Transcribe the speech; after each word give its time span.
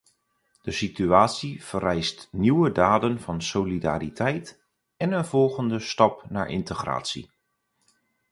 De 0.61 0.71
situatie 0.71 1.63
vereist 1.63 2.27
nieuwe 2.31 2.71
daden 2.71 3.19
van 3.21 3.41
solidariteit 3.41 4.63
en 4.97 5.11
een 5.11 5.25
volgende 5.25 5.79
stap 5.79 6.25
naar 6.29 6.49
integratie. 6.49 7.31